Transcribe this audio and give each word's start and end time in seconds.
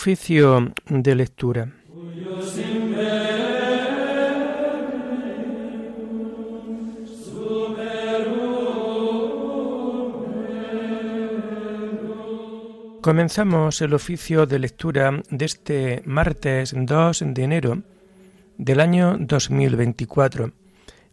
Oficio 0.00 0.72
de 0.88 1.14
lectura. 1.16 1.72
Comenzamos 13.00 13.82
el 13.82 13.92
oficio 13.92 14.46
de 14.46 14.60
lectura 14.60 15.20
de 15.30 15.44
este 15.44 16.02
martes 16.04 16.76
2 16.76 17.24
de 17.26 17.42
enero 17.42 17.82
del 18.56 18.78
año 18.78 19.16
2024, 19.18 20.52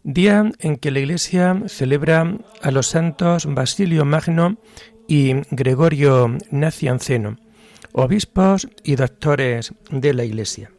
día 0.04 0.48
en 0.60 0.76
que 0.76 0.92
la 0.92 1.00
Iglesia 1.00 1.60
celebra 1.66 2.38
a 2.62 2.70
los 2.70 2.86
santos 2.86 3.46
Basilio 3.52 4.04
Magno 4.04 4.58
y 5.08 5.34
Gregorio 5.50 6.38
Nacianceno, 6.52 7.36
obispos 7.98 8.68
y 8.84 8.96
doctores 8.96 9.72
de 9.90 10.12
la 10.12 10.22
Iglesia. 10.22 10.70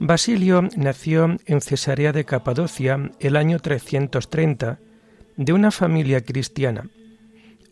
Basilio 0.00 0.66
nació 0.74 1.36
en 1.44 1.60
Cesarea 1.60 2.12
de 2.12 2.24
Capadocia 2.24 3.10
el 3.20 3.36
año 3.36 3.58
330 3.58 4.78
de 5.36 5.52
una 5.52 5.70
familia 5.70 6.22
cristiana. 6.22 6.88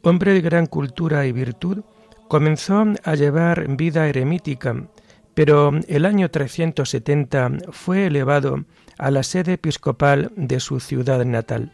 Hombre 0.03 0.35
de 0.35 0.43
gran 0.43 0.67
cultura 0.67 1.25
y 1.25 1.33
virtud, 1.33 1.85
comenzó 2.29 2.85
a 3.05 3.15
llevar 3.15 3.75
vida 3.75 4.07
eremítica, 4.07 4.87
pero 5.33 5.71
el 5.89 6.05
año 6.05 6.31
370 6.31 7.53
fue 7.71 8.05
elevado 8.05 8.67
a 8.99 9.11
la 9.11 9.23
sede 9.23 9.55
episcopal 9.55 10.31
de 10.37 10.61
su 10.61 10.79
ciudad 10.81 11.25
natal. 11.25 11.73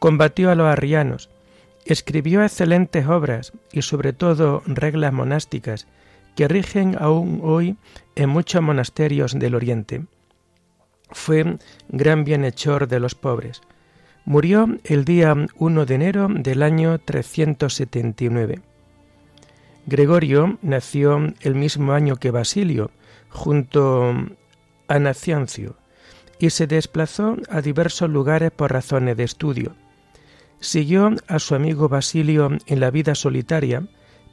Combatió 0.00 0.50
a 0.50 0.56
los 0.56 0.66
arrianos, 0.66 1.30
Escribió 1.84 2.42
excelentes 2.42 3.06
obras 3.06 3.52
y 3.72 3.82
sobre 3.82 4.12
todo 4.12 4.62
reglas 4.66 5.12
monásticas 5.12 5.86
que 6.36 6.48
rigen 6.48 6.96
aún 6.98 7.40
hoy 7.42 7.76
en 8.14 8.28
muchos 8.28 8.62
monasterios 8.62 9.38
del 9.38 9.54
Oriente. 9.54 10.06
Fue 11.10 11.58
gran 11.88 12.24
bienhechor 12.24 12.88
de 12.88 13.00
los 13.00 13.14
pobres. 13.14 13.60
Murió 14.24 14.68
el 14.84 15.04
día 15.04 15.34
1 15.56 15.86
de 15.86 15.94
enero 15.94 16.28
del 16.30 16.62
año 16.62 16.98
379. 16.98 18.62
Gregorio 19.86 20.58
nació 20.62 21.34
el 21.40 21.54
mismo 21.56 21.92
año 21.92 22.16
que 22.16 22.30
Basilio, 22.30 22.92
junto 23.28 24.14
a 24.86 24.98
Naciancio, 25.00 25.76
y 26.38 26.50
se 26.50 26.68
desplazó 26.68 27.36
a 27.50 27.60
diversos 27.60 28.08
lugares 28.08 28.52
por 28.52 28.72
razones 28.72 29.16
de 29.16 29.24
estudio. 29.24 29.74
Siguió 30.62 31.10
a 31.26 31.38
su 31.40 31.56
amigo 31.56 31.88
Basilio 31.88 32.48
en 32.66 32.78
la 32.78 32.92
vida 32.92 33.16
solitaria, 33.16 33.82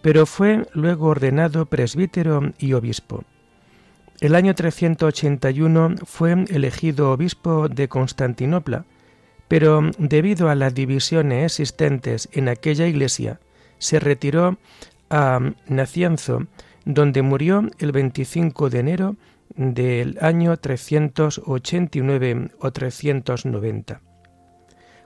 pero 0.03 0.27
fue 0.27 0.67
luego 0.73 1.07
ordenado 1.07 1.65
presbítero 1.65 2.53
y 2.59 2.73
obispo. 2.73 3.23
El 4.21 4.35
año 4.35 4.53
381 4.53 5.95
fue 6.05 6.45
elegido 6.49 7.11
obispo 7.11 7.67
de 7.67 7.87
Constantinopla, 7.87 8.85
pero 9.47 9.89
debido 9.97 10.49
a 10.49 10.55
las 10.55 10.75
divisiones 10.75 11.59
existentes 11.59 12.29
en 12.31 12.47
aquella 12.47 12.85
iglesia, 12.85 13.39
se 13.79 13.99
retiró 13.99 14.59
a 15.09 15.39
Nacianzo, 15.67 16.45
donde 16.85 17.23
murió 17.23 17.67
el 17.79 17.91
25 17.91 18.69
de 18.69 18.79
enero 18.79 19.15
del 19.55 20.19
año 20.21 20.55
389 20.57 22.51
o 22.59 22.71
390. 22.71 24.01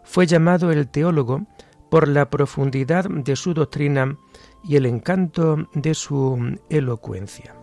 Fue 0.04 0.28
llamado 0.28 0.72
el 0.72 0.88
teólogo 0.90 1.46
por 1.90 2.08
la 2.08 2.30
profundidad 2.30 3.06
de 3.10 3.36
su 3.36 3.54
doctrina 3.54 4.18
y 4.64 4.76
el 4.76 4.86
encanto 4.86 5.68
de 5.74 5.94
su 5.94 6.58
elocuencia. 6.70 7.56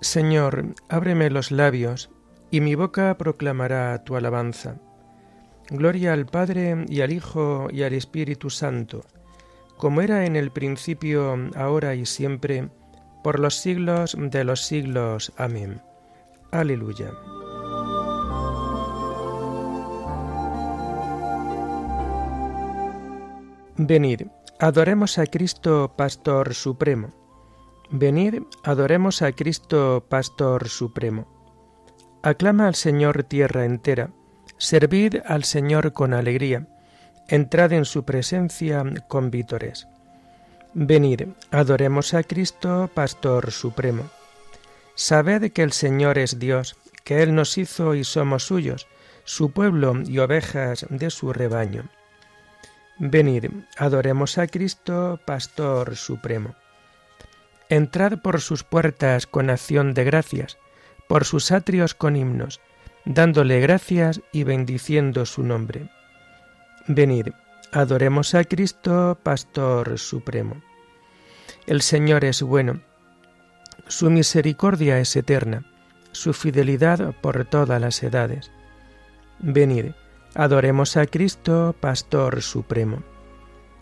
Señor, 0.00 0.74
ábreme 0.88 1.30
los 1.30 1.50
labios, 1.50 2.10
y 2.50 2.60
mi 2.60 2.74
boca 2.74 3.16
proclamará 3.16 4.04
tu 4.04 4.16
alabanza. 4.16 4.76
Gloria 5.70 6.12
al 6.12 6.26
Padre 6.26 6.84
y 6.88 7.00
al 7.00 7.12
Hijo 7.12 7.68
y 7.72 7.82
al 7.82 7.94
Espíritu 7.94 8.50
Santo 8.50 9.04
como 9.76 10.00
era 10.00 10.24
en 10.24 10.36
el 10.36 10.50
principio, 10.50 11.36
ahora 11.56 11.94
y 11.94 12.06
siempre, 12.06 12.68
por 13.22 13.40
los 13.40 13.56
siglos 13.56 14.16
de 14.18 14.44
los 14.44 14.62
siglos. 14.62 15.32
Amén. 15.36 15.80
Aleluya. 16.52 17.10
Venid, 23.76 24.22
adoremos 24.60 25.18
a 25.18 25.26
Cristo, 25.26 25.94
Pastor 25.96 26.54
Supremo. 26.54 27.12
Venid, 27.90 28.42
adoremos 28.62 29.22
a 29.22 29.32
Cristo, 29.32 30.06
Pastor 30.08 30.68
Supremo. 30.68 31.26
Aclama 32.22 32.68
al 32.68 32.74
Señor 32.74 33.24
tierra 33.24 33.64
entera, 33.64 34.10
servid 34.56 35.16
al 35.26 35.44
Señor 35.44 35.92
con 35.92 36.14
alegría 36.14 36.68
entrad 37.28 37.72
en 37.72 37.84
su 37.84 38.04
presencia 38.04 38.84
con 39.08 39.30
vítores. 39.30 39.88
Venid, 40.74 41.28
adoremos 41.50 42.14
a 42.14 42.22
Cristo, 42.22 42.90
Pastor 42.92 43.50
Supremo. 43.50 44.10
Sabed 44.94 45.52
que 45.52 45.62
el 45.62 45.72
Señor 45.72 46.18
es 46.18 46.38
Dios, 46.38 46.76
que 47.04 47.22
Él 47.22 47.34
nos 47.34 47.56
hizo 47.58 47.94
y 47.94 48.04
somos 48.04 48.44
suyos, 48.44 48.86
su 49.24 49.52
pueblo 49.52 49.94
y 50.04 50.18
ovejas 50.18 50.86
de 50.90 51.10
su 51.10 51.32
rebaño. 51.32 51.88
Venid, 52.98 53.46
adoremos 53.78 54.38
a 54.38 54.46
Cristo, 54.46 55.18
Pastor 55.24 55.96
Supremo. 55.96 56.54
Entrad 57.68 58.18
por 58.20 58.40
sus 58.40 58.62
puertas 58.62 59.26
con 59.26 59.48
acción 59.48 59.94
de 59.94 60.04
gracias, 60.04 60.58
por 61.08 61.24
sus 61.24 61.50
atrios 61.50 61.94
con 61.94 62.16
himnos, 62.16 62.60
dándole 63.04 63.60
gracias 63.60 64.20
y 64.32 64.44
bendiciendo 64.44 65.24
su 65.26 65.42
nombre 65.42 65.88
Venid, 66.86 67.28
adoremos 67.72 68.34
a 68.34 68.44
Cristo, 68.44 69.18
Pastor 69.22 69.98
Supremo. 69.98 70.62
El 71.66 71.80
Señor 71.80 72.26
es 72.26 72.42
bueno, 72.42 72.82
su 73.86 74.10
misericordia 74.10 74.98
es 74.98 75.16
eterna, 75.16 75.64
su 76.12 76.34
fidelidad 76.34 77.14
por 77.22 77.46
todas 77.46 77.80
las 77.80 78.02
edades. 78.02 78.50
Venid, 79.38 79.92
adoremos 80.34 80.98
a 80.98 81.06
Cristo, 81.06 81.74
Pastor 81.80 82.42
Supremo. 82.42 83.02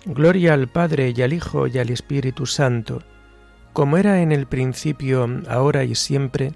Gloria 0.04 0.54
al 0.54 0.68
Padre 0.68 1.12
y 1.16 1.22
al 1.22 1.32
Hijo 1.32 1.66
y 1.66 1.78
al 1.78 1.90
Espíritu 1.90 2.46
Santo, 2.46 3.02
como 3.72 3.96
era 3.96 4.22
en 4.22 4.30
el 4.30 4.46
principio, 4.46 5.28
ahora 5.48 5.82
y 5.82 5.96
siempre, 5.96 6.52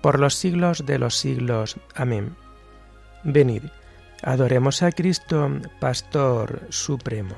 por 0.00 0.18
los 0.18 0.36
siglos 0.36 0.86
de 0.86 0.98
los 0.98 1.16
siglos. 1.16 1.76
Amén. 1.94 2.34
Venid, 3.24 3.64
Adoremos 4.24 4.84
a 4.84 4.92
Cristo, 4.92 5.50
Pastor 5.80 6.68
Supremo. 6.70 7.34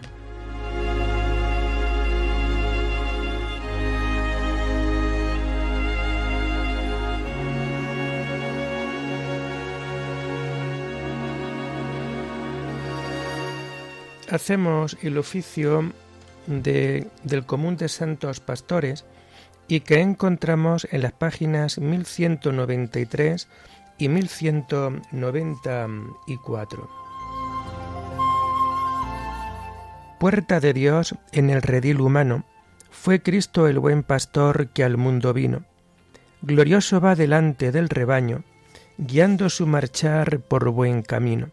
Hacemos 14.31 14.99
el 15.01 15.17
oficio 15.17 15.91
de, 16.47 17.09
del 17.23 17.47
común 17.47 17.79
de 17.79 17.89
santos 17.89 18.41
pastores 18.41 19.07
y 19.69 19.81
que 19.81 20.01
encontramos 20.01 20.87
en 20.91 21.01
las 21.01 21.13
páginas 21.13 21.79
1193 21.79 23.49
y 23.99 24.09
1194. 24.09 26.91
Puerta 30.19 30.61
de 30.61 30.73
Dios 30.73 31.15
en 31.33 31.51
el 31.51 31.61
redil 31.63 32.01
humano, 32.01 32.45
fue 32.91 33.21
Cristo 33.21 33.69
el 33.69 33.79
buen 33.79 34.03
pastor 34.03 34.69
que 34.69 34.85
al 34.85 34.97
mundo 34.97 35.35
vino. 35.35 35.65
Glorioso 36.41 37.01
va 37.01 37.15
delante 37.15 37.73
del 37.73 37.89
rebaño, 37.89 38.45
guiando 38.97 39.51
su 39.51 39.67
marchar 39.67 40.41
por 40.41 40.71
buen 40.71 41.03
camino. 41.03 41.51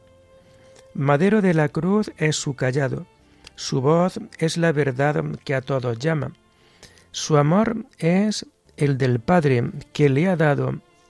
Madero 0.94 1.42
de 1.42 1.54
la 1.54 1.70
cruz 1.70 2.12
es 2.18 2.36
su 2.36 2.56
callado, 2.56 3.06
su 3.56 3.82
voz 3.82 4.20
es 4.38 4.58
la 4.58 4.72
verdad 4.72 5.24
que 5.44 5.56
a 5.56 5.62
todos 5.62 6.00
llama. 6.00 6.34
Su 7.12 7.38
amor 7.38 7.86
es 7.98 8.46
el 8.78 8.98
del 8.98 9.20
Padre 9.20 9.70
que 9.94 10.10
le 10.10 10.28
ha 10.28 10.36
dado 10.36 10.82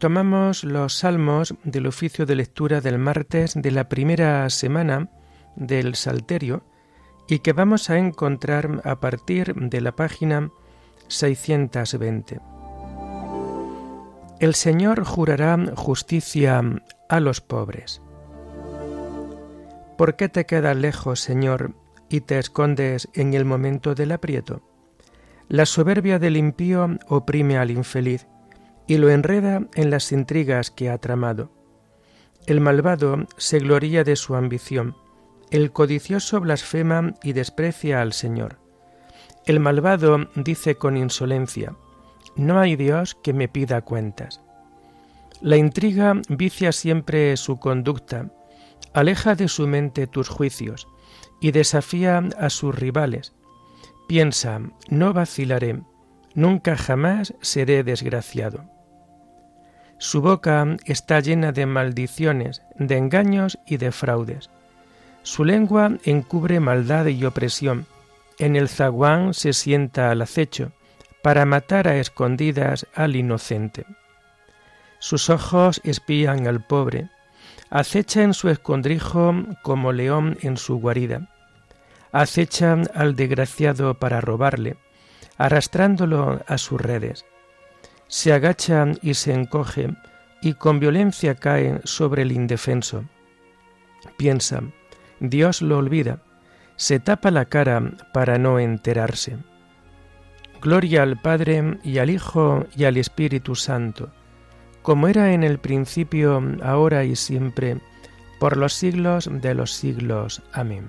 Tomamos 0.00 0.64
los 0.64 0.94
salmos 0.94 1.54
del 1.62 1.86
oficio 1.86 2.24
de 2.24 2.34
lectura 2.34 2.80
del 2.80 2.98
martes 2.98 3.52
de 3.54 3.70
la 3.70 3.90
primera 3.90 4.48
semana 4.48 5.10
del 5.56 5.94
Salterio 5.94 6.64
y 7.28 7.40
que 7.40 7.52
vamos 7.52 7.90
a 7.90 7.98
encontrar 7.98 8.80
a 8.84 8.98
partir 8.98 9.54
de 9.54 9.82
la 9.82 9.94
página 9.94 10.50
620. 11.08 12.40
El 14.38 14.54
Señor 14.54 15.04
jurará 15.04 15.58
justicia 15.76 16.62
a 17.10 17.20
los 17.20 17.42
pobres. 17.42 18.00
¿Por 19.98 20.16
qué 20.16 20.30
te 20.30 20.46
quedas 20.46 20.78
lejos, 20.78 21.20
Señor, 21.20 21.74
y 22.08 22.22
te 22.22 22.38
escondes 22.38 23.06
en 23.12 23.34
el 23.34 23.44
momento 23.44 23.94
del 23.94 24.12
aprieto? 24.12 24.62
La 25.48 25.66
soberbia 25.66 26.18
del 26.18 26.38
impío 26.38 26.88
oprime 27.06 27.58
al 27.58 27.70
infeliz 27.70 28.26
y 28.90 28.98
lo 28.98 29.08
enreda 29.08 29.68
en 29.76 29.88
las 29.88 30.10
intrigas 30.10 30.72
que 30.72 30.90
ha 30.90 30.98
tramado. 30.98 31.52
El 32.46 32.60
malvado 32.60 33.18
se 33.36 33.60
gloria 33.60 34.02
de 34.02 34.16
su 34.16 34.34
ambición, 34.34 34.96
el 35.52 35.70
codicioso 35.70 36.40
blasfema 36.40 37.14
y 37.22 37.32
desprecia 37.32 38.00
al 38.00 38.12
Señor. 38.12 38.58
El 39.46 39.60
malvado 39.60 40.28
dice 40.34 40.74
con 40.74 40.96
insolencia, 40.96 41.76
No 42.34 42.58
hay 42.58 42.74
Dios 42.74 43.14
que 43.14 43.32
me 43.32 43.46
pida 43.46 43.80
cuentas. 43.82 44.40
La 45.40 45.56
intriga 45.56 46.20
vicia 46.28 46.72
siempre 46.72 47.36
su 47.36 47.60
conducta, 47.60 48.32
aleja 48.92 49.36
de 49.36 49.46
su 49.46 49.68
mente 49.68 50.08
tus 50.08 50.28
juicios 50.28 50.88
y 51.40 51.52
desafía 51.52 52.24
a 52.40 52.50
sus 52.50 52.74
rivales. 52.74 53.34
Piensa, 54.08 54.60
no 54.88 55.12
vacilaré, 55.12 55.80
nunca 56.34 56.76
jamás 56.76 57.34
seré 57.40 57.84
desgraciado. 57.84 58.79
Su 60.02 60.22
boca 60.22 60.78
está 60.86 61.20
llena 61.20 61.52
de 61.52 61.66
maldiciones, 61.66 62.62
de 62.76 62.96
engaños 62.96 63.58
y 63.66 63.76
de 63.76 63.92
fraudes. 63.92 64.48
Su 65.22 65.44
lengua 65.44 65.92
encubre 66.04 66.58
maldad 66.58 67.04
y 67.04 67.22
opresión. 67.26 67.84
En 68.38 68.56
el 68.56 68.70
zaguán 68.70 69.34
se 69.34 69.52
sienta 69.52 70.10
al 70.10 70.22
acecho, 70.22 70.72
para 71.22 71.44
matar 71.44 71.86
a 71.86 71.98
escondidas 71.98 72.86
al 72.94 73.14
inocente. 73.14 73.84
Sus 75.00 75.28
ojos 75.28 75.82
espían 75.84 76.46
al 76.46 76.64
pobre, 76.64 77.10
acecha 77.68 78.22
en 78.22 78.32
su 78.32 78.48
escondrijo 78.48 79.34
como 79.62 79.92
león 79.92 80.38
en 80.40 80.56
su 80.56 80.80
guarida. 80.80 81.28
Acecha 82.10 82.74
al 82.94 83.16
desgraciado 83.16 83.92
para 83.98 84.22
robarle, 84.22 84.78
arrastrándolo 85.36 86.40
a 86.46 86.56
sus 86.56 86.80
redes 86.80 87.26
se 88.10 88.32
agacha 88.32 88.86
y 89.02 89.14
se 89.14 89.32
encoge 89.32 89.94
y 90.42 90.54
con 90.54 90.80
violencia 90.80 91.36
cae 91.36 91.80
sobre 91.84 92.22
el 92.22 92.32
indefenso. 92.32 93.04
Piensa, 94.16 94.62
Dios 95.20 95.62
lo 95.62 95.78
olvida, 95.78 96.18
se 96.74 96.98
tapa 96.98 97.30
la 97.30 97.44
cara 97.44 97.92
para 98.12 98.36
no 98.36 98.58
enterarse. 98.58 99.36
Gloria 100.60 101.04
al 101.04 101.20
Padre 101.20 101.78
y 101.84 101.98
al 101.98 102.10
Hijo 102.10 102.66
y 102.76 102.84
al 102.84 102.96
Espíritu 102.96 103.54
Santo, 103.54 104.10
como 104.82 105.06
era 105.06 105.32
en 105.32 105.44
el 105.44 105.58
principio, 105.58 106.42
ahora 106.64 107.04
y 107.04 107.14
siempre, 107.14 107.80
por 108.40 108.56
los 108.56 108.72
siglos 108.72 109.30
de 109.30 109.54
los 109.54 109.72
siglos. 109.72 110.42
Amén. 110.52 110.88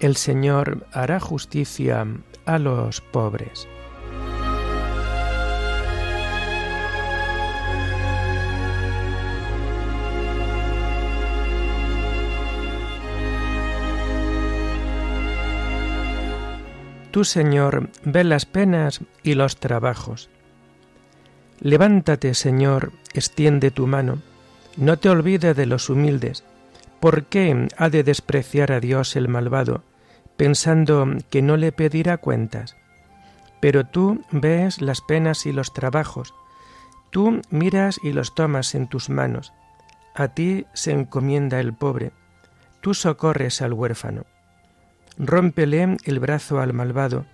El 0.00 0.16
Señor 0.16 0.88
hará 0.92 1.20
justicia 1.20 2.04
a 2.46 2.58
los 2.58 3.00
pobres. 3.00 3.68
Tú, 17.14 17.22
Señor, 17.22 17.90
ve 18.04 18.24
las 18.24 18.44
penas 18.44 19.00
y 19.22 19.34
los 19.34 19.58
trabajos. 19.58 20.30
Levántate, 21.60 22.34
Señor, 22.34 22.90
extiende 23.12 23.70
tu 23.70 23.86
mano, 23.86 24.20
no 24.76 24.98
te 24.98 25.10
olvides 25.10 25.56
de 25.56 25.66
los 25.66 25.88
humildes. 25.90 26.42
¿Por 26.98 27.26
qué 27.26 27.68
ha 27.76 27.88
de 27.88 28.02
despreciar 28.02 28.72
a 28.72 28.80
Dios 28.80 29.14
el 29.14 29.28
malvado, 29.28 29.84
pensando 30.36 31.06
que 31.30 31.40
no 31.40 31.56
le 31.56 31.70
pedirá 31.70 32.16
cuentas? 32.16 32.74
Pero 33.60 33.86
tú 33.86 34.24
ves 34.32 34.82
las 34.82 35.00
penas 35.00 35.46
y 35.46 35.52
los 35.52 35.72
trabajos, 35.72 36.34
tú 37.10 37.42
miras 37.48 38.00
y 38.02 38.12
los 38.12 38.34
tomas 38.34 38.74
en 38.74 38.88
tus 38.88 39.08
manos. 39.08 39.52
A 40.16 40.34
ti 40.34 40.66
se 40.72 40.90
encomienda 40.90 41.60
el 41.60 41.74
pobre, 41.74 42.10
tú 42.80 42.92
socorres 42.92 43.62
al 43.62 43.72
huérfano. 43.72 44.24
Rómpele 45.18 45.96
el 46.04 46.18
brazo 46.18 46.60
al 46.60 46.72
malvado, 46.72 47.26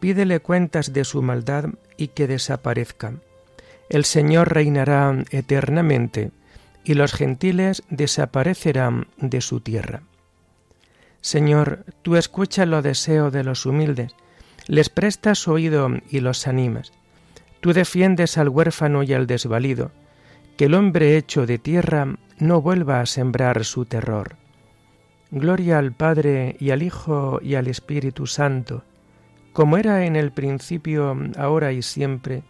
pídele 0.00 0.40
cuentas 0.40 0.92
de 0.92 1.04
su 1.04 1.22
maldad 1.22 1.66
y 1.96 2.08
que 2.08 2.26
desaparezca. 2.26 3.14
El 3.88 4.04
Señor 4.04 4.52
reinará 4.52 5.24
eternamente, 5.30 6.30
y 6.84 6.94
los 6.94 7.12
gentiles 7.12 7.82
desaparecerán 7.90 9.08
de 9.16 9.40
su 9.40 9.60
tierra. 9.60 10.02
Señor, 11.20 11.84
tú 12.02 12.14
escuchas 12.16 12.68
los 12.68 12.84
deseos 12.84 13.32
de 13.32 13.42
los 13.42 13.66
humildes, 13.66 14.14
les 14.68 14.88
prestas 14.88 15.48
oído 15.48 15.90
y 16.08 16.20
los 16.20 16.46
animas. 16.46 16.92
Tú 17.60 17.72
defiendes 17.72 18.38
al 18.38 18.48
huérfano 18.48 19.02
y 19.02 19.12
al 19.12 19.26
desvalido, 19.26 19.90
que 20.56 20.66
el 20.66 20.74
hombre 20.74 21.16
hecho 21.16 21.46
de 21.46 21.58
tierra 21.58 22.16
no 22.38 22.60
vuelva 22.60 23.00
a 23.00 23.06
sembrar 23.06 23.64
su 23.64 23.84
terror. 23.84 24.36
Gloria 25.30 25.78
al 25.78 25.92
Padre 25.92 26.56
y 26.60 26.70
al 26.70 26.82
Hijo 26.82 27.40
y 27.42 27.56
al 27.56 27.66
Espíritu 27.66 28.26
Santo, 28.26 28.84
como 29.52 29.76
era 29.76 30.04
en 30.04 30.16
el 30.16 30.32
principio, 30.32 31.16
ahora 31.36 31.72
y 31.72 31.82
siempre, 31.82 32.42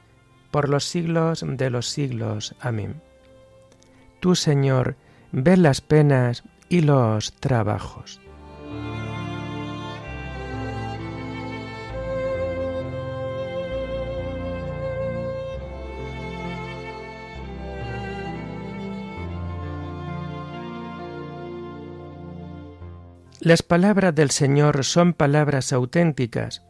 por 0.50 0.68
los 0.68 0.84
siglos 0.84 1.44
de 1.46 1.70
los 1.70 1.88
siglos. 1.88 2.54
Amén. 2.60 3.00
Tú, 4.20 4.34
Señor, 4.34 4.96
ves 5.32 5.58
las 5.58 5.80
penas 5.80 6.44
y 6.68 6.80
los 6.80 7.32
trabajos. 7.34 8.20
Las 23.40 23.62
palabras 23.62 24.14
del 24.14 24.30
Señor 24.30 24.82
son 24.82 25.12
palabras 25.12 25.74
auténticas, 25.74 26.62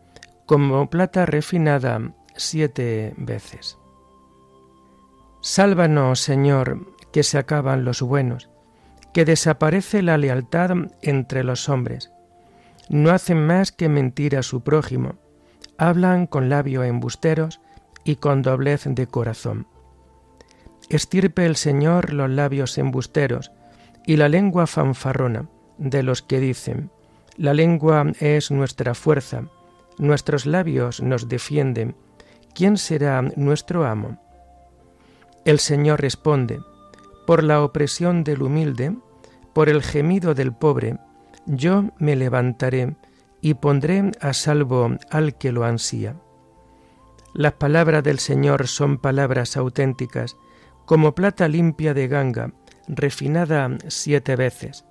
como 0.46 0.90
plata 0.90 1.24
refinada 1.24 2.12
siete 2.34 3.14
veces. 3.16 3.78
Sálvanos, 5.40 6.18
Señor, 6.18 6.92
que 7.12 7.22
se 7.22 7.38
acaban 7.38 7.84
los 7.84 8.02
buenos, 8.02 8.50
que 9.14 9.24
desaparece 9.24 10.02
la 10.02 10.18
lealtad 10.18 10.70
entre 11.02 11.44
los 11.44 11.68
hombres. 11.68 12.10
No 12.88 13.10
hacen 13.10 13.46
más 13.46 13.70
que 13.70 13.88
mentir 13.88 14.36
a 14.36 14.42
su 14.42 14.62
prójimo, 14.62 15.14
hablan 15.78 16.26
con 16.26 16.48
labios 16.48 16.84
embusteros 16.84 17.60
y 18.02 18.16
con 18.16 18.42
doblez 18.42 18.82
de 18.86 19.06
corazón. 19.06 19.68
Estirpe 20.88 21.46
el 21.46 21.54
Señor 21.54 22.12
los 22.12 22.28
labios 22.28 22.76
embusteros 22.76 23.52
y 24.04 24.16
la 24.16 24.28
lengua 24.28 24.66
fanfarrona 24.66 25.48
de 25.78 26.02
los 26.02 26.22
que 26.22 26.40
dicen, 26.40 26.90
la 27.36 27.52
lengua 27.52 28.06
es 28.20 28.50
nuestra 28.50 28.94
fuerza, 28.94 29.44
nuestros 29.98 30.46
labios 30.46 31.02
nos 31.02 31.28
defienden, 31.28 31.94
¿quién 32.54 32.78
será 32.78 33.22
nuestro 33.22 33.84
amo? 33.84 34.18
El 35.44 35.58
Señor 35.58 36.00
responde, 36.00 36.60
por 37.26 37.42
la 37.42 37.62
opresión 37.62 38.24
del 38.24 38.42
humilde, 38.42 38.96
por 39.52 39.68
el 39.68 39.82
gemido 39.82 40.34
del 40.34 40.54
pobre, 40.54 40.98
yo 41.44 41.90
me 41.98 42.16
levantaré 42.16 42.96
y 43.42 43.54
pondré 43.54 44.12
a 44.20 44.32
salvo 44.32 44.96
al 45.10 45.36
que 45.36 45.52
lo 45.52 45.64
ansía. 45.64 46.16
Las 47.34 47.52
palabras 47.52 48.02
del 48.02 48.18
Señor 48.18 48.66
son 48.66 48.96
palabras 48.96 49.58
auténticas, 49.58 50.36
como 50.86 51.14
plata 51.14 51.48
limpia 51.48 51.92
de 51.92 52.08
ganga, 52.08 52.52
refinada 52.88 53.76
siete 53.88 54.36
veces 54.36 54.85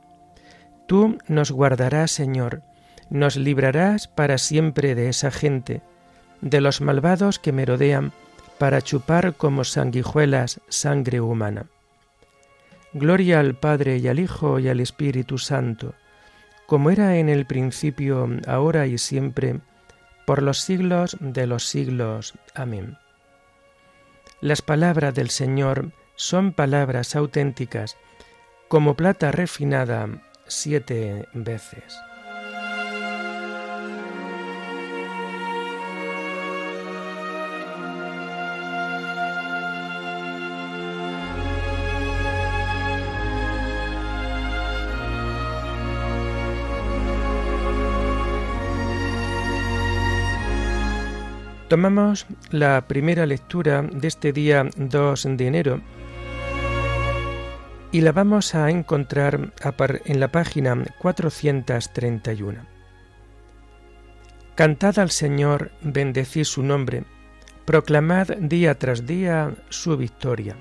Tú 0.87 1.17
nos 1.27 1.51
guardarás, 1.51 2.11
Señor, 2.11 2.61
nos 3.09 3.37
librarás 3.37 4.07
para 4.07 4.37
siempre 4.37 4.95
de 4.95 5.09
esa 5.09 5.31
gente, 5.31 5.81
de 6.41 6.61
los 6.61 6.81
malvados 6.81 7.39
que 7.39 7.51
merodean 7.51 8.11
para 8.57 8.81
chupar 8.81 9.33
como 9.35 9.63
sanguijuelas 9.63 10.61
sangre 10.69 11.21
humana. 11.21 11.65
Gloria 12.93 13.39
al 13.39 13.55
Padre 13.55 13.97
y 13.97 14.07
al 14.07 14.19
Hijo 14.19 14.59
y 14.59 14.69
al 14.69 14.79
Espíritu 14.79 15.37
Santo, 15.37 15.95
como 16.65 16.89
era 16.89 17.17
en 17.17 17.29
el 17.29 17.45
principio, 17.45 18.29
ahora 18.47 18.87
y 18.87 18.97
siempre, 18.97 19.59
por 20.25 20.41
los 20.41 20.59
siglos 20.59 21.17
de 21.19 21.47
los 21.47 21.67
siglos. 21.67 22.33
Amén. 22.53 22.97
Las 24.39 24.61
palabras 24.61 25.13
del 25.13 25.29
Señor 25.29 25.91
son 26.15 26.53
palabras 26.53 27.15
auténticas, 27.15 27.97
como 28.67 28.95
plata 28.95 29.31
refinada 29.31 30.07
siete 30.47 31.27
veces. 31.33 31.99
Tomamos 51.67 52.27
la 52.51 52.87
primera 52.87 53.25
lectura 53.25 53.81
de 53.81 54.07
este 54.07 54.31
día 54.31 54.69
2 54.77 55.27
de 55.31 55.47
enero 55.47 55.81
y 57.95 58.01
la 58.01 58.11
vamos 58.11 58.55
a 58.55 58.69
encontrar 58.71 59.53
en 60.03 60.19
la 60.19 60.27
página 60.27 60.75
431. 60.99 62.65
Cantad 64.53 64.99
al 64.99 65.11
Señor, 65.11 65.71
bendecid 65.81 66.43
su 66.43 66.61
nombre, 66.61 67.05
proclamad 67.63 68.27
día 68.37 68.77
tras 68.77 69.05
día 69.05 69.55
su 69.69 69.95
victoria. 69.95 70.57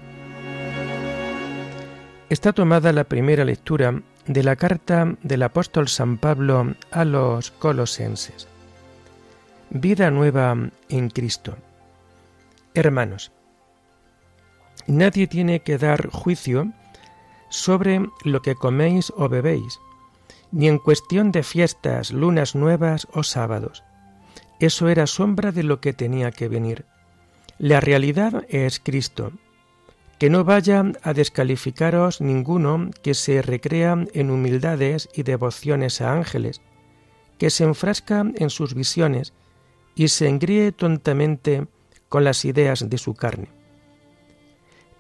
Está 2.31 2.53
tomada 2.53 2.93
la 2.93 3.03
primera 3.03 3.45
lectura 3.45 4.01
de 4.29 4.43
la 4.45 4.55
carta 4.55 5.17
del 5.25 5.43
apóstol 5.43 5.89
San 5.89 6.19
Pablo 6.19 6.77
a 6.93 7.05
los 7.05 7.51
colosenses. 7.51 8.47
Vida 9.71 10.13
nueva 10.13 10.57
en 10.89 11.11
Cristo. 11.11 11.57
Hermanos, 12.75 13.33
nadie 14.87 15.27
tiene 15.27 15.63
que 15.63 15.79
dar 15.79 16.11
juicio 16.11 16.73
sobre 17.55 18.11
lo 18.25 18.43
que 18.43 18.57
coméis 18.57 19.13
o 19.17 19.29
bebéis, 19.29 19.79
ni 20.51 20.67
en 20.67 20.79
cuestión 20.79 21.31
de 21.31 21.45
fiestas, 21.45 22.11
lunas 22.11 22.57
nuevas 22.57 23.07
o 23.13 23.23
sábados. 23.23 23.85
Eso 24.59 24.89
era 24.89 25.07
sombra 25.07 25.53
de 25.53 25.63
lo 25.63 25.81
que 25.81 25.93
tenía 25.93 26.33
que 26.33 26.49
venir. 26.49 26.85
La 27.59 27.81
realidad 27.81 28.45
es 28.49 28.81
Cristo. 28.81 29.31
Que 30.19 30.31
no 30.31 30.43
vaya 30.43 30.85
a 31.03 31.13
descalificaros 31.13 32.21
ninguno 32.21 32.91
que 33.03 33.15
se 33.15 33.41
recrea 33.41 34.05
en 34.13 34.31
humildades 34.31 35.09
y 35.15 35.23
devociones 35.23 36.01
a 36.01 36.13
ángeles, 36.13 36.61
que 37.39 37.51
se 37.51 37.63
enfrasca 37.63 38.25
en 38.35 38.51
sus 38.51 38.75
visiones 38.75 39.33
y 39.95 40.09
se 40.09 40.29
engríe 40.29 40.73
tontamente 40.73 41.67
con 42.09 42.25
las 42.25 42.45
ideas 42.45 42.89
de 42.89 42.99
su 42.99 43.15
carne. 43.15 43.49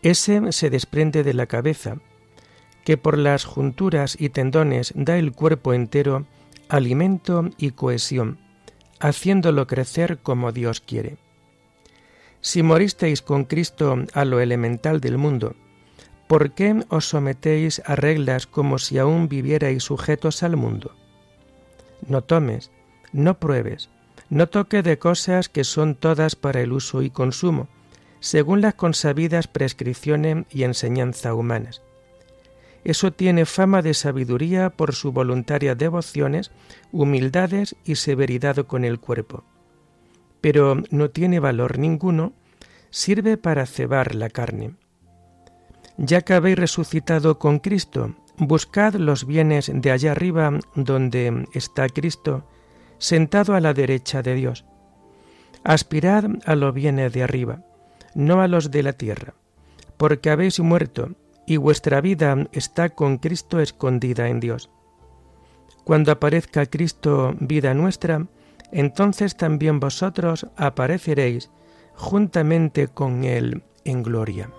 Ese 0.03 0.53
se 0.53 0.71
desprende 0.71 1.25
de 1.25 1.35
la 1.35 1.47
cabeza, 1.47 1.97
que 2.85 2.97
por 2.97 3.19
las 3.19 3.45
junturas 3.45 4.17
y 4.19 4.29
tendones 4.29 4.93
da 4.95 5.19
el 5.19 5.33
cuerpo 5.33 5.73
entero 5.73 6.27
alimento 6.69 7.51
y 7.59 7.71
cohesión, 7.71 8.39
haciéndolo 9.01 9.67
crecer 9.67 10.19
como 10.19 10.53
Dios 10.53 10.81
quiere. 10.81 11.17
Si 12.41 12.63
moristeis 12.63 13.23
con 13.23 13.45
Cristo 13.45 13.97
a 14.13 14.25
lo 14.25 14.41
elemental 14.41 15.01
del 15.01 15.19
mundo, 15.19 15.57
¿por 16.27 16.53
qué 16.53 16.85
os 16.89 17.09
sometéis 17.09 17.83
a 17.87 17.97
reglas 17.97 18.47
como 18.47 18.79
si 18.79 18.99
aún 18.99 19.29
vivierais 19.29 19.83
sujetos 19.83 20.43
al 20.43 20.57
mundo? 20.57 20.95
No 22.07 22.23
tomes, 22.23 22.71
no 23.13 23.39
pruebes, 23.39 23.89
no 24.29 24.49
toque 24.49 24.83
de 24.83 24.99
cosas 24.99 25.49
que 25.49 25.65
son 25.65 25.95
todas 25.95 26.37
para 26.37 26.61
el 26.61 26.73
uso 26.73 27.03
y 27.03 27.11
consumo, 27.11 27.69
según 28.21 28.61
las 28.61 28.75
consabidas 28.75 29.49
prescripciones 29.49 30.47
y 30.51 30.65
enseñanza 30.65 31.35
humanas. 31.35 31.83
Eso 32.85 33.13
tiene 33.13 33.47
fama 33.47 33.81
de 33.81 33.95
sabiduría 33.95 34.69
por 34.69 34.95
su 34.95 35.11
voluntarias 35.11 35.77
devociones, 35.79 36.51
humildades 36.93 37.77
y 37.85 37.97
severidad 37.97 38.57
con 38.67 38.85
el 38.85 39.01
cuerpo. 39.01 39.45
Pero 40.43 40.83
no 40.91 41.09
tiene 41.09 41.41
valor 41.41 41.79
ninguno, 41.79 42.35
sirve 42.91 43.39
para 43.39 43.65
cebar 43.65 44.15
la 44.15 44.29
carne. 44.29 44.75
Ya 45.97 46.21
que 46.21 46.35
habéis 46.35 46.59
resucitado 46.59 47.39
con 47.39 47.59
Cristo, 47.59 48.15
buscad 48.37 48.95
los 48.95 49.27
bienes 49.27 49.71
de 49.73 49.91
allá 49.91 50.13
arriba 50.13 50.59
donde 50.75 51.47
está 51.55 51.89
Cristo, 51.89 52.47
sentado 52.99 53.55
a 53.55 53.61
la 53.61 53.73
derecha 53.73 54.23
de 54.23 54.35
Dios. 54.35 54.67
Aspirad 55.63 56.27
a 56.45 56.55
lo 56.55 56.73
bienes 56.73 57.13
de 57.15 57.23
arriba, 57.23 57.63
no 58.15 58.43
a 58.43 58.49
los 58.49 58.71
de 58.71 58.83
la 58.83 58.93
tierra, 58.93 59.33
porque 59.97 60.29
habéis 60.29 60.61
muerto 60.61 61.13
y 61.47 61.57
vuestra 61.57 62.01
vida 62.01 62.49
está 62.53 62.91
con 62.91 63.19
Cristo 63.19 63.61
escondida 63.61 64.29
en 64.29 64.41
Dios. 64.41 64.71
Cuando 65.85 66.13
aparezca 66.13 66.67
Cristo, 66.67 67.35
vida 67.41 67.75
nuestra, 67.75 68.27
entonces 68.73 69.37
también 69.37 69.81
vosotros 69.81 70.47
apareceréis 70.57 71.51
juntamente 71.95 72.89
con 72.89 73.25
Él 73.25 73.63
en 73.85 74.03
gloria. 74.03 74.51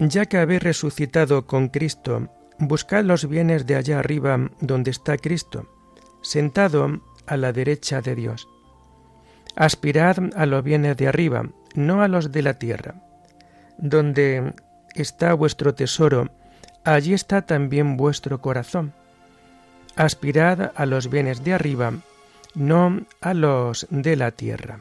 Ya 0.00 0.26
que 0.26 0.38
habéis 0.38 0.62
resucitado 0.62 1.46
con 1.46 1.68
Cristo, 1.68 2.28
buscad 2.58 3.04
los 3.04 3.28
bienes 3.28 3.66
de 3.66 3.76
allá 3.76 3.98
arriba 3.98 4.50
donde 4.60 4.90
está 4.90 5.16
Cristo, 5.16 5.66
sentado 6.22 7.00
a 7.26 7.36
la 7.36 7.52
derecha 7.52 8.00
de 8.00 8.14
Dios. 8.14 8.48
Aspirad 9.56 10.18
a 10.36 10.46
los 10.46 10.62
bienes 10.62 10.96
de 10.96 11.08
arriba, 11.08 11.48
no 11.74 12.02
a 12.02 12.08
los 12.08 12.32
de 12.32 12.42
la 12.42 12.54
tierra. 12.54 12.94
Donde 13.78 14.54
está 14.94 15.34
vuestro 15.34 15.74
tesoro, 15.74 16.30
allí 16.84 17.14
está 17.14 17.42
también 17.42 17.96
vuestro 17.96 18.40
corazón. 18.40 18.92
Aspirad 19.96 20.72
a 20.74 20.86
los 20.86 21.10
bienes 21.10 21.42
de 21.44 21.54
arriba, 21.54 21.92
no 22.54 23.02
a 23.20 23.34
los 23.34 23.86
de 23.90 24.16
la 24.16 24.30
tierra. 24.30 24.80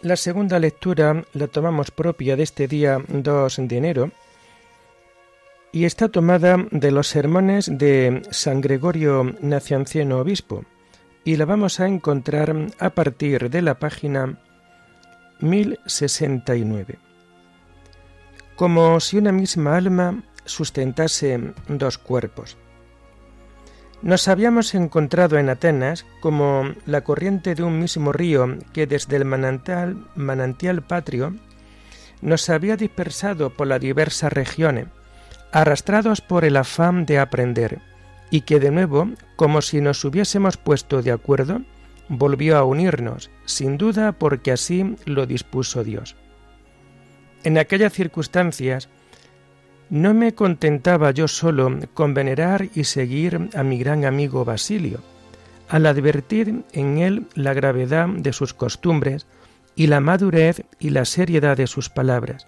La 0.00 0.14
segunda 0.14 0.60
lectura 0.60 1.24
la 1.32 1.48
tomamos 1.48 1.90
propia 1.90 2.36
de 2.36 2.44
este 2.44 2.68
día 2.68 3.02
2 3.08 3.56
de 3.62 3.76
enero 3.76 4.12
y 5.72 5.86
está 5.86 6.08
tomada 6.08 6.56
de 6.70 6.92
los 6.92 7.08
sermones 7.08 7.68
de 7.68 8.22
San 8.30 8.60
Gregorio 8.60 9.34
Nacianciano 9.40 10.18
Obispo 10.20 10.64
y 11.24 11.34
la 11.34 11.46
vamos 11.46 11.80
a 11.80 11.88
encontrar 11.88 12.54
a 12.78 12.90
partir 12.90 13.50
de 13.50 13.60
la 13.60 13.80
página 13.80 14.38
1069. 15.40 16.98
Como 18.54 19.00
si 19.00 19.18
una 19.18 19.32
misma 19.32 19.76
alma 19.76 20.22
sustentase 20.44 21.54
dos 21.66 21.98
cuerpos. 21.98 22.56
Nos 24.02 24.28
habíamos 24.28 24.74
encontrado 24.74 25.38
en 25.38 25.48
Atenas 25.48 26.06
como 26.20 26.72
la 26.86 27.02
corriente 27.02 27.54
de 27.54 27.64
un 27.64 27.80
mismo 27.80 28.12
río 28.12 28.58
que 28.72 28.86
desde 28.86 29.16
el 29.16 29.24
manantial, 29.24 30.82
patrio 30.82 31.34
nos 32.22 32.48
había 32.48 32.76
dispersado 32.76 33.50
por 33.50 33.66
las 33.66 33.80
diversas 33.80 34.32
regiones, 34.32 34.86
arrastrados 35.52 36.20
por 36.20 36.44
el 36.44 36.56
afán 36.56 37.06
de 37.06 37.18
aprender, 37.18 37.80
y 38.30 38.42
que 38.42 38.60
de 38.60 38.70
nuevo, 38.70 39.08
como 39.36 39.62
si 39.62 39.80
nos 39.80 40.04
hubiésemos 40.04 40.56
puesto 40.56 41.02
de 41.02 41.12
acuerdo, 41.12 41.62
volvió 42.08 42.56
a 42.56 42.64
unirnos, 42.64 43.30
sin 43.46 43.78
duda 43.78 44.12
porque 44.12 44.52
así 44.52 44.96
lo 45.06 45.26
dispuso 45.26 45.84
Dios. 45.84 46.16
En 47.44 47.58
aquellas 47.58 47.92
circunstancias, 47.92 48.88
no 49.90 50.12
me 50.14 50.34
contentaba 50.34 51.10
yo 51.10 51.28
solo 51.28 51.78
con 51.94 52.14
venerar 52.14 52.68
y 52.74 52.84
seguir 52.84 53.50
a 53.54 53.62
mi 53.62 53.78
gran 53.78 54.04
amigo 54.04 54.44
Basilio, 54.44 55.00
al 55.68 55.86
advertir 55.86 56.64
en 56.72 56.98
él 56.98 57.26
la 57.34 57.54
gravedad 57.54 58.08
de 58.08 58.32
sus 58.32 58.54
costumbres 58.54 59.26
y 59.74 59.86
la 59.86 60.00
madurez 60.00 60.64
y 60.78 60.90
la 60.90 61.04
seriedad 61.04 61.56
de 61.56 61.66
sus 61.66 61.88
palabras, 61.88 62.46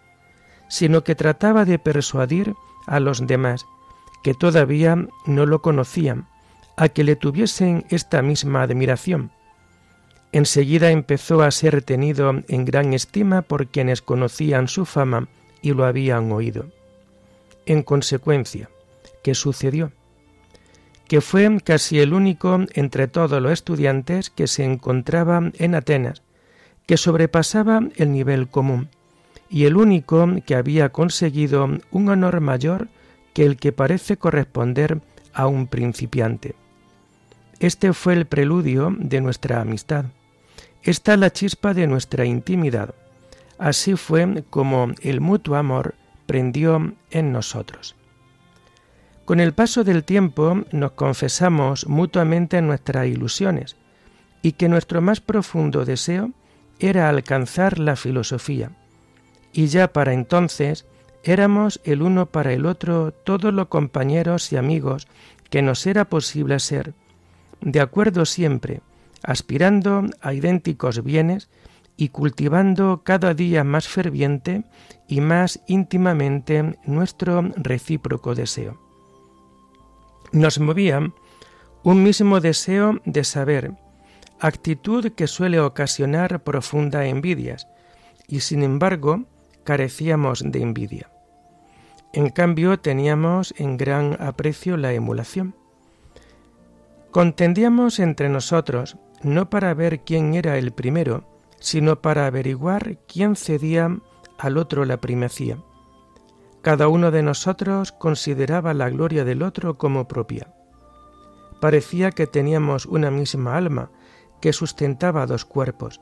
sino 0.68 1.04
que 1.04 1.14
trataba 1.14 1.64
de 1.64 1.78
persuadir 1.78 2.54
a 2.86 3.00
los 3.00 3.26
demás, 3.26 3.64
que 4.22 4.34
todavía 4.34 4.96
no 5.26 5.46
lo 5.46 5.62
conocían, 5.62 6.26
a 6.76 6.88
que 6.88 7.04
le 7.04 7.16
tuviesen 7.16 7.84
esta 7.90 8.22
misma 8.22 8.62
admiración. 8.62 9.30
Enseguida 10.32 10.90
empezó 10.90 11.42
a 11.42 11.50
ser 11.50 11.82
tenido 11.82 12.30
en 12.48 12.64
gran 12.64 12.92
estima 12.92 13.42
por 13.42 13.66
quienes 13.66 14.02
conocían 14.02 14.68
su 14.68 14.84
fama 14.84 15.28
y 15.62 15.72
lo 15.72 15.84
habían 15.84 16.30
oído. 16.32 16.66
En 17.70 17.84
consecuencia, 17.84 18.68
¿qué 19.22 19.32
sucedió? 19.32 19.92
Que 21.06 21.20
fue 21.20 21.48
casi 21.62 22.00
el 22.00 22.14
único 22.14 22.58
entre 22.74 23.06
todos 23.06 23.40
los 23.40 23.52
estudiantes 23.52 24.28
que 24.28 24.48
se 24.48 24.64
encontraba 24.64 25.52
en 25.56 25.76
Atenas, 25.76 26.20
que 26.88 26.96
sobrepasaba 26.96 27.82
el 27.94 28.10
nivel 28.10 28.48
común, 28.48 28.88
y 29.48 29.66
el 29.66 29.76
único 29.76 30.26
que 30.44 30.56
había 30.56 30.88
conseguido 30.88 31.68
un 31.92 32.08
honor 32.08 32.40
mayor 32.40 32.88
que 33.34 33.44
el 33.44 33.56
que 33.56 33.70
parece 33.70 34.16
corresponder 34.16 35.00
a 35.32 35.46
un 35.46 35.68
principiante. 35.68 36.56
Este 37.60 37.92
fue 37.92 38.14
el 38.14 38.26
preludio 38.26 38.92
de 38.98 39.20
nuestra 39.20 39.60
amistad. 39.60 40.06
Esta 40.82 41.16
la 41.16 41.30
chispa 41.30 41.72
de 41.72 41.86
nuestra 41.86 42.24
intimidad. 42.24 42.96
Así 43.58 43.94
fue 43.94 44.42
como 44.50 44.88
el 45.02 45.20
mutuo 45.20 45.54
amor 45.54 45.94
prendió 46.30 46.94
en 47.10 47.32
nosotros. 47.32 47.96
Con 49.24 49.40
el 49.40 49.52
paso 49.52 49.82
del 49.82 50.04
tiempo 50.04 50.62
nos 50.70 50.92
confesamos 50.92 51.88
mutuamente 51.88 52.62
nuestras 52.62 53.08
ilusiones 53.08 53.74
y 54.40 54.52
que 54.52 54.68
nuestro 54.68 55.00
más 55.00 55.20
profundo 55.20 55.84
deseo 55.84 56.30
era 56.78 57.08
alcanzar 57.08 57.80
la 57.80 57.96
filosofía. 57.96 58.70
Y 59.52 59.66
ya 59.66 59.92
para 59.92 60.12
entonces 60.12 60.86
éramos 61.24 61.80
el 61.82 62.00
uno 62.00 62.26
para 62.26 62.52
el 62.52 62.64
otro 62.64 63.10
todos 63.10 63.52
los 63.52 63.66
compañeros 63.66 64.52
y 64.52 64.56
amigos 64.56 65.08
que 65.50 65.62
nos 65.62 65.84
era 65.84 66.04
posible 66.04 66.60
ser, 66.60 66.94
de 67.60 67.80
acuerdo 67.80 68.24
siempre, 68.24 68.82
aspirando 69.24 70.04
a 70.20 70.32
idénticos 70.32 71.02
bienes 71.02 71.48
y 72.00 72.08
cultivando 72.08 73.02
cada 73.04 73.34
día 73.34 73.62
más 73.62 73.86
ferviente 73.86 74.64
y 75.06 75.20
más 75.20 75.60
íntimamente 75.66 76.78
nuestro 76.86 77.42
recíproco 77.56 78.34
deseo. 78.34 78.80
Nos 80.32 80.58
movía 80.58 81.12
un 81.82 82.02
mismo 82.02 82.40
deseo 82.40 83.00
de 83.04 83.22
saber, 83.22 83.72
actitud 84.40 85.12
que 85.12 85.26
suele 85.26 85.60
ocasionar 85.60 86.42
profunda 86.42 87.04
envidias, 87.04 87.68
y 88.26 88.40
sin 88.40 88.62
embargo 88.62 89.24
carecíamos 89.64 90.42
de 90.42 90.62
envidia. 90.62 91.10
En 92.14 92.30
cambio 92.30 92.80
teníamos 92.80 93.52
en 93.58 93.76
gran 93.76 94.16
aprecio 94.22 94.78
la 94.78 94.94
emulación. 94.94 95.54
Contendíamos 97.10 97.98
entre 97.98 98.30
nosotros 98.30 98.96
no 99.22 99.50
para 99.50 99.74
ver 99.74 100.00
quién 100.00 100.32
era 100.32 100.56
el 100.56 100.72
primero, 100.72 101.29
sino 101.60 102.00
para 102.00 102.26
averiguar 102.26 102.98
quién 103.06 103.36
cedía 103.36 103.96
al 104.38 104.58
otro 104.58 104.84
la 104.84 104.96
primacía. 104.96 105.58
Cada 106.62 106.88
uno 106.88 107.10
de 107.10 107.22
nosotros 107.22 107.92
consideraba 107.92 108.74
la 108.74 108.90
gloria 108.90 109.24
del 109.24 109.42
otro 109.42 109.78
como 109.78 110.08
propia. 110.08 110.52
Parecía 111.60 112.10
que 112.10 112.26
teníamos 112.26 112.86
una 112.86 113.10
misma 113.10 113.56
alma 113.56 113.90
que 114.40 114.52
sustentaba 114.52 115.26
dos 115.26 115.44
cuerpos. 115.44 116.00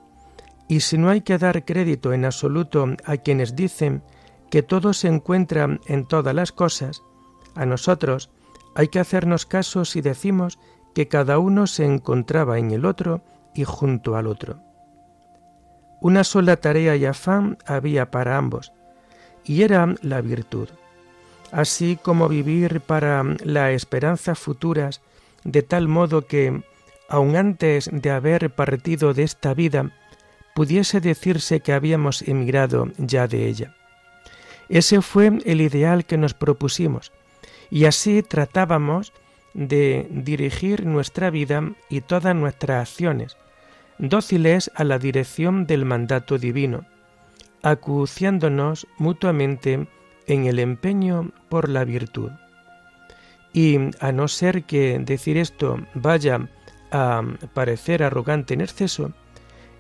Y 0.69 0.81
si 0.81 0.99
no 0.99 1.11
hay 1.11 1.21
que 1.23 1.39
dar 1.39 1.65
crédito 1.65 2.13
en 2.13 2.25
absoluto 2.25 2.87
a 3.05 3.17
quienes 3.17 3.57
dicen 3.57 4.03
que 4.51 4.63
todo 4.63 4.93
se 4.93 5.09
encuentra 5.09 5.79
en 5.87 6.07
todas 6.07 6.35
las 6.35 6.53
cosas, 6.53 7.03
a 7.55 7.67
nosotros 7.67 8.31
hay 8.75 8.89
que 8.89 9.01
hacernos 9.01 9.47
caso 9.47 9.85
si 9.85 10.01
decimos 10.01 10.59
que 10.95 11.09
cada 11.09 11.39
uno 11.39 11.67
se 11.67 11.85
encontraba 11.85 12.59
en 12.59 12.71
el 12.71 12.85
otro 12.85 13.23
y 13.55 13.65
junto 13.65 14.17
al 14.17 14.27
otro. 14.27 14.68
Una 16.01 16.23
sola 16.23 16.57
tarea 16.57 16.95
y 16.95 17.05
afán 17.05 17.59
había 17.67 18.11
para 18.11 18.37
ambos, 18.37 18.73
y 19.45 19.63
era 19.63 19.95
la 20.03 20.21
virtud, 20.21 20.69
así 21.51 21.99
como 22.01 22.29
vivir 22.29 22.81
para 22.81 23.25
la 23.43 23.73
esperanza 23.73 24.35
futuras 24.35 25.01
de 25.43 25.63
tal 25.63 25.89
modo 25.89 26.27
que, 26.27 26.63
aun 27.09 27.35
antes 27.35 27.91
de 27.93 28.11
haber 28.11 28.51
partido 28.51 29.13
de 29.13 29.25
esta 29.25 29.55
vida, 29.55 29.91
pudiese 30.55 31.01
decirse 31.01 31.61
que 31.61 31.73
habíamos 31.73 32.23
emigrado 32.23 32.89
ya 32.99 33.27
de 33.27 33.47
ella. 33.47 33.75
Ese 34.69 35.03
fue 35.03 35.39
el 35.47 35.61
ideal 35.61 36.05
que 36.05 36.19
nos 36.19 36.35
propusimos, 36.35 37.13
y 37.71 37.87
así 37.87 38.23
tratábamos 38.23 39.13
de 39.55 40.07
dirigir 40.11 40.87
nuestra 40.87 41.31
vida 41.31 41.73
y 41.89 42.03
todas 42.03 42.37
nuestras 42.37 42.89
acciones, 42.89 43.37
dóciles 43.99 44.71
a 44.75 44.85
la 44.85 44.99
dirección 44.99 45.67
del 45.67 45.85
mandato 45.85 46.39
divino, 46.39 46.85
acuciándonos 47.63 48.87
mutuamente 48.99 49.89
en 50.27 50.47
el 50.47 50.59
empeño 50.59 51.33
por 51.49 51.69
la 51.69 51.85
virtud. 51.85 52.31
Y 53.53 53.79
a 54.01 54.13
no 54.13 54.29
ser 54.29 54.65
que 54.65 54.99
decir 54.99 55.37
esto 55.37 55.79
vaya 55.95 56.49
a 56.91 57.23
parecer 57.55 58.03
arrogante 58.03 58.55
en 58.55 58.61
exceso, 58.61 59.13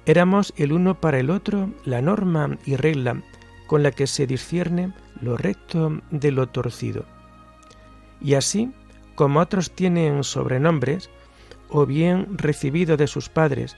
éramos 0.06 0.52
el 0.56 0.72
uno 0.72 1.00
para 1.00 1.18
el 1.18 1.30
otro 1.30 1.70
la 1.84 2.02
norma 2.02 2.58
y 2.64 2.76
regla 2.76 3.22
con 3.66 3.82
la 3.82 3.90
que 3.90 4.06
se 4.06 4.26
discierne 4.26 4.92
lo 5.20 5.36
recto 5.36 6.00
de 6.10 6.32
lo 6.32 6.48
torcido. 6.48 7.04
Y 8.20 8.34
así, 8.34 8.72
como 9.14 9.40
otros 9.40 9.70
tienen 9.70 10.24
sobrenombres, 10.24 11.10
o 11.68 11.84
bien 11.84 12.26
recibidos 12.38 12.96
de 12.96 13.06
sus 13.06 13.28
padres, 13.28 13.76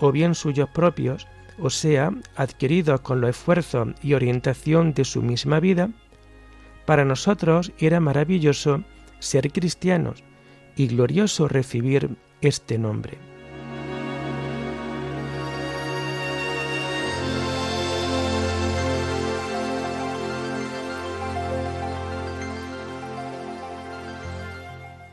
o 0.00 0.10
bien 0.10 0.34
suyos 0.34 0.68
propios, 0.70 1.28
o 1.58 1.70
sea, 1.70 2.12
adquiridos 2.36 3.00
con 3.02 3.20
los 3.20 3.30
esfuerzos 3.30 3.88
y 4.02 4.14
orientación 4.14 4.94
de 4.94 5.04
su 5.04 5.22
misma 5.22 5.60
vida, 5.60 5.90
para 6.86 7.04
nosotros 7.04 7.72
era 7.78 8.00
maravilloso 8.00 8.82
ser 9.18 9.52
cristianos 9.52 10.24
y 10.74 10.88
glorioso 10.88 11.46
recibir 11.46 12.16
este 12.40 12.78
nombre. 12.78 13.18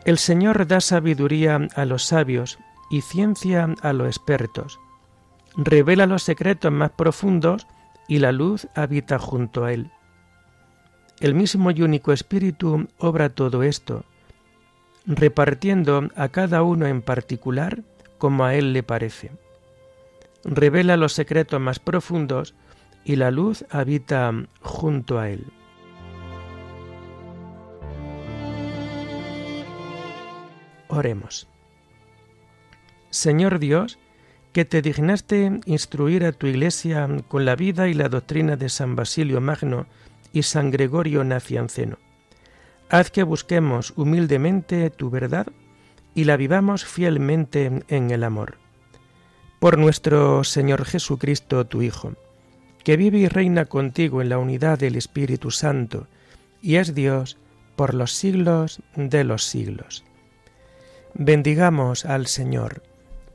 El 0.06 0.18
Señor 0.18 0.66
da 0.66 0.80
sabiduría 0.80 1.68
a 1.76 1.84
los 1.84 2.04
sabios 2.06 2.60
y 2.90 3.02
ciencia 3.02 3.68
a 3.82 3.94
los 3.94 4.08
expertos. 4.08 4.80
Revela 5.56 6.06
los 6.06 6.24
secretos 6.24 6.72
más 6.72 6.92
profundos 6.92 7.68
y 8.08 8.20
la 8.20 8.32
luz 8.32 8.68
habita 8.76 9.20
junto 9.20 9.66
a 9.66 9.74
él. 9.74 9.92
El 11.20 11.34
mismo 11.34 11.72
y 11.72 11.82
único 11.82 12.14
Espíritu 12.14 12.88
obra 13.00 13.30
todo 13.30 13.64
esto, 13.64 14.06
repartiendo 15.06 16.10
a 16.16 16.30
cada 16.30 16.62
uno 16.62 16.86
en 16.86 17.02
particular 17.02 17.82
como 18.18 18.46
a 18.46 18.56
él 18.56 18.74
le 18.74 18.84
parece. 18.84 19.32
Revela 20.44 20.96
los 20.96 21.14
secretos 21.14 21.60
más 21.60 21.80
profundos 21.80 22.54
y 23.04 23.16
la 23.16 23.32
luz 23.32 23.66
habita 23.70 24.32
junto 24.62 25.20
a 25.20 25.30
él. 25.30 25.46
Oremos. 30.90 31.48
Señor 33.10 33.60
Dios, 33.60 34.00
que 34.54 34.66
te 34.66 34.82
dignaste 34.82 35.60
instruir 35.66 36.26
a 36.26 36.32
tu 36.32 36.48
Iglesia 36.48 37.08
con 37.28 37.46
la 37.46 37.56
vida 37.56 37.88
y 37.88 37.94
la 37.94 38.10
doctrina 38.10 38.56
de 38.56 38.70
San 38.70 38.96
Basilio 38.96 39.40
Magno 39.42 39.86
y 40.34 40.44
San 40.44 40.72
Gregorio 40.72 41.24
Nacianceno. 41.24 41.98
Haz 42.90 43.12
que 43.12 43.24
busquemos 43.24 43.94
humildemente 43.96 44.90
tu 44.90 45.10
verdad 45.10 45.48
y 46.16 46.24
la 46.24 46.38
vivamos 46.38 46.86
fielmente 46.86 47.84
en 47.88 48.12
el 48.12 48.24
amor. 48.24 48.58
Por 49.60 49.78
nuestro 49.78 50.44
Señor 50.44 50.86
Jesucristo, 50.86 51.66
tu 51.66 51.82
Hijo, 51.82 52.14
que 52.84 52.98
vive 52.98 53.20
y 53.20 53.28
reina 53.28 53.66
contigo 53.66 54.22
en 54.22 54.30
la 54.30 54.38
unidad 54.38 54.80
del 54.80 54.96
Espíritu 54.96 55.52
Santo, 55.52 56.08
y 56.62 56.76
es 56.78 56.96
Dios 56.96 57.38
por 57.76 57.94
los 57.94 58.14
siglos 58.14 58.82
de 58.96 59.24
los 59.24 59.44
siglos. 59.44 60.04
Bendigamos 61.14 62.06
al 62.06 62.28
Señor. 62.28 62.82